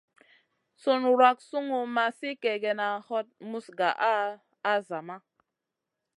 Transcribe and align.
Sùn 0.81 1.01
wrak 1.15 1.37
sungu 1.49 1.79
ma 1.95 2.05
sli 2.17 2.31
kègèna, 2.43 2.87
hot 3.07 3.27
muz 3.49 3.65
gaʼa 3.79 4.11
a 4.69 4.73
zama. 4.87 5.15